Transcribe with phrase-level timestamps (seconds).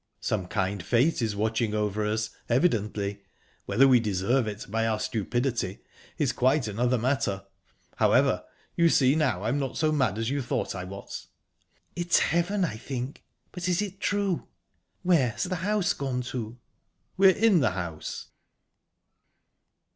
[0.19, 3.21] "Some kind fate is watching over us, evidently.
[3.67, 5.83] Whether we deserve it by our stupidity
[6.17, 8.43] is quite another matter...However,
[8.75, 11.27] you see now I'm not so mad as you thought I was?"
[11.95, 13.23] "It's heaven, I think.
[13.51, 16.57] But is it true?...Where has the house gone to?"
[17.15, 18.29] "We're in the house."